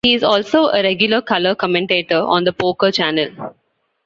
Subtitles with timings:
[0.03, 3.53] He is also a regular color commentator on "The Poker Channel".